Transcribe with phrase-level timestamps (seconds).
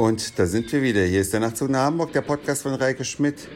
[0.00, 1.02] Und da sind wir wieder.
[1.02, 3.46] Hier ist der Nachtzug nach Hamburg, der Podcast von Reike Schmidt.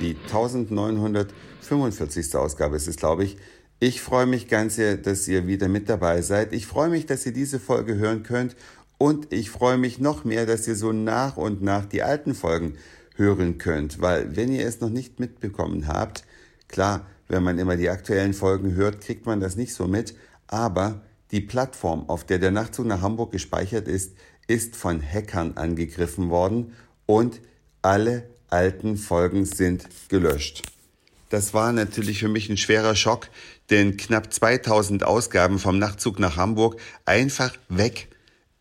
[0.00, 2.36] Die 1945.
[2.36, 3.38] Ausgabe ist es, glaube ich.
[3.80, 6.52] Ich freue mich ganz sehr, dass ihr wieder mit dabei seid.
[6.52, 8.54] Ich freue mich, dass ihr diese Folge hören könnt.
[8.98, 12.76] Und ich freue mich noch mehr, dass ihr so nach und nach die alten Folgen
[13.16, 14.00] hören könnt.
[14.00, 16.22] Weil wenn ihr es noch nicht mitbekommen habt,
[16.68, 20.14] klar, wenn man immer die aktuellen Folgen hört, kriegt man das nicht so mit.
[20.46, 24.14] Aber die Plattform, auf der der Nachtzug nach Hamburg gespeichert ist,
[24.46, 26.74] ist von Hackern angegriffen worden
[27.06, 27.40] und
[27.82, 30.62] alle alten Folgen sind gelöscht.
[31.28, 33.28] Das war natürlich für mich ein schwerer Schock,
[33.70, 38.08] denn knapp 2000 Ausgaben vom Nachtzug nach Hamburg einfach weg.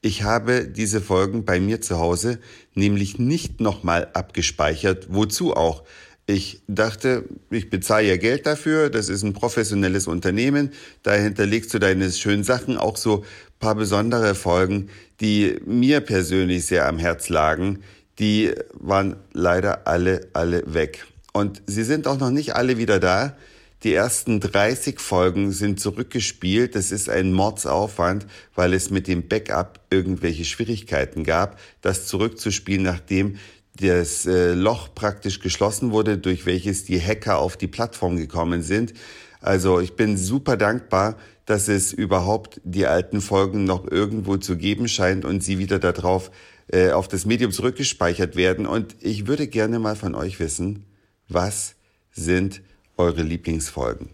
[0.00, 2.40] Ich habe diese Folgen bei mir zu Hause
[2.74, 5.06] nämlich nicht nochmal abgespeichert.
[5.10, 5.84] Wozu auch?
[6.28, 10.72] Ich dachte, ich bezahle ja Geld dafür, das ist ein professionelles Unternehmen,
[11.04, 13.24] dahinter legst du deine schönen Sachen, auch so
[13.60, 14.88] paar besondere Folgen,
[15.20, 17.78] die mir persönlich sehr am Herz lagen,
[18.18, 21.06] die waren leider alle, alle weg.
[21.32, 23.36] Und sie sind auch noch nicht alle wieder da.
[23.82, 26.74] Die ersten 30 Folgen sind zurückgespielt.
[26.74, 33.36] Das ist ein Mordsaufwand, weil es mit dem Backup irgendwelche Schwierigkeiten gab, das zurückzuspielen, nachdem
[33.76, 38.94] das äh, Loch praktisch geschlossen wurde, durch welches die Hacker auf die Plattform gekommen sind.
[39.40, 44.88] Also ich bin super dankbar, dass es überhaupt die alten Folgen noch irgendwo zu geben
[44.88, 46.30] scheint und sie wieder darauf
[46.68, 48.66] äh, auf das Medium zurückgespeichert werden.
[48.66, 50.86] Und ich würde gerne mal von euch wissen,
[51.28, 51.76] was
[52.10, 52.62] sind
[52.96, 54.10] eure Lieblingsfolgen?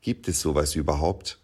[0.00, 1.38] Gibt es sowas überhaupt?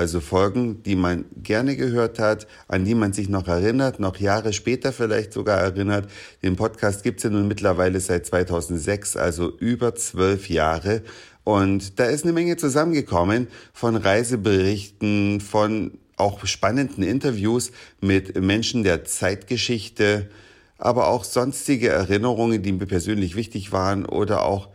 [0.00, 4.54] Also Folgen, die man gerne gehört hat, an die man sich noch erinnert, noch Jahre
[4.54, 6.10] später vielleicht sogar erinnert.
[6.42, 11.02] Den Podcast gibt's ja nun mittlerweile seit 2006, also über zwölf Jahre.
[11.44, 19.04] Und da ist eine Menge zusammengekommen von Reiseberichten, von auch spannenden Interviews mit Menschen der
[19.04, 20.30] Zeitgeschichte,
[20.78, 24.70] aber auch sonstige Erinnerungen, die mir persönlich wichtig waren oder auch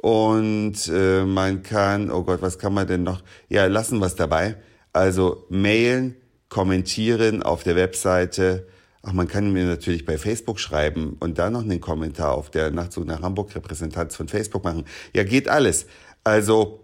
[0.00, 3.22] Und äh, man kann, oh Gott, was kann man denn noch?
[3.48, 4.56] Ja, lassen wir es dabei.
[4.96, 6.16] Also mailen,
[6.48, 8.66] kommentieren auf der Webseite.
[9.02, 12.70] Ach, man kann mir natürlich bei Facebook schreiben und da noch einen Kommentar auf der
[12.70, 14.86] Nachtzug nach Hamburg Repräsentanz von Facebook machen.
[15.14, 15.84] Ja, geht alles.
[16.24, 16.80] Also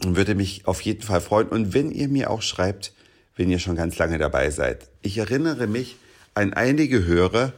[0.00, 1.46] würde mich auf jeden Fall freuen.
[1.46, 2.92] Und wenn ihr mir auch schreibt,
[3.36, 4.88] wenn ihr schon ganz lange dabei seid.
[5.02, 5.94] Ich erinnere mich
[6.34, 7.52] an einige Hörer,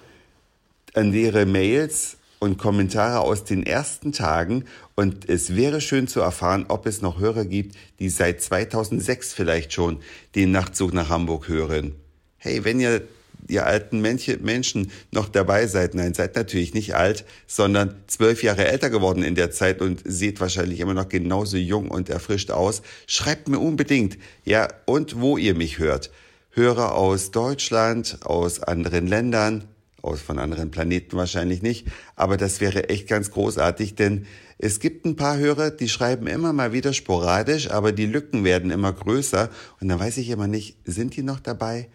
[0.92, 4.64] an deren Mails und Kommentare aus den ersten Tagen
[4.96, 9.72] und es wäre schön zu erfahren, ob es noch Hörer gibt, die seit 2006 vielleicht
[9.72, 10.00] schon
[10.34, 11.94] den Nachtzug nach Hamburg hören.
[12.38, 13.02] Hey, wenn ihr
[13.48, 18.90] ihr alten Menschen noch dabei seid, nein, seid natürlich nicht alt, sondern zwölf Jahre älter
[18.90, 23.48] geworden in der Zeit und seht wahrscheinlich immer noch genauso jung und erfrischt aus, schreibt
[23.48, 26.10] mir unbedingt, ja, und wo ihr mich hört.
[26.50, 29.64] Hörer aus Deutschland, aus anderen Ländern,
[30.02, 34.26] aus von anderen Planeten wahrscheinlich nicht, aber das wäre echt ganz großartig, denn
[34.58, 38.70] es gibt ein paar Hörer, die schreiben immer mal wieder sporadisch, aber die Lücken werden
[38.70, 39.48] immer größer
[39.80, 41.88] und dann weiß ich immer nicht, sind die noch dabei?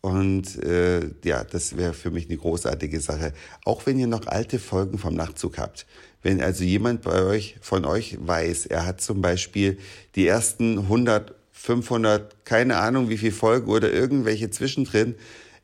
[0.00, 3.32] Und äh, ja, das wäre für mich eine großartige Sache.
[3.64, 5.86] Auch wenn ihr noch alte Folgen vom Nachtzug habt.
[6.22, 9.78] Wenn also jemand bei euch, von euch weiß, er hat zum Beispiel
[10.14, 15.16] die ersten 100, 500, keine Ahnung wie viel Folgen oder irgendwelche zwischendrin,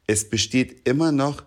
[0.06, 1.44] es besteht immer noch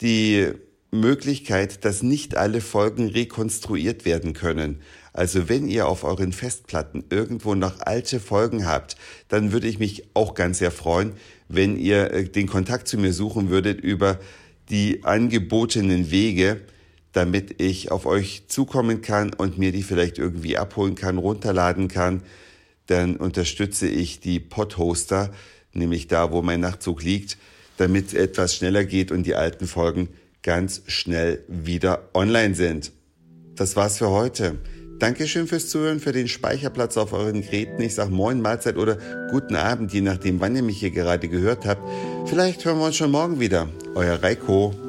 [0.00, 0.52] die
[0.94, 4.80] Möglichkeit, dass nicht alle Folgen rekonstruiert werden können.
[5.12, 8.96] Also wenn ihr auf euren Festplatten irgendwo noch alte Folgen habt,
[9.28, 11.12] dann würde ich mich auch ganz sehr freuen,
[11.48, 14.18] wenn ihr äh, den Kontakt zu mir suchen würdet über
[14.70, 16.60] die angebotenen Wege,
[17.12, 22.22] damit ich auf euch zukommen kann und mir die vielleicht irgendwie abholen kann, runterladen kann.
[22.86, 25.32] Dann unterstütze ich die Podhoster,
[25.72, 27.36] nämlich da, wo mein Nachtzug liegt
[27.76, 30.08] damit es etwas schneller geht und die alten Folgen
[30.42, 32.92] ganz schnell wieder online sind.
[33.56, 34.56] Das war's für heute.
[34.98, 37.82] Dankeschön fürs Zuhören, für den Speicherplatz auf euren Geräten.
[37.82, 38.96] Ich sag Moin, Mahlzeit oder
[39.30, 41.82] guten Abend, je nachdem, wann ihr mich hier gerade gehört habt.
[42.28, 43.68] Vielleicht hören wir uns schon morgen wieder.
[43.94, 44.83] Euer Reiko.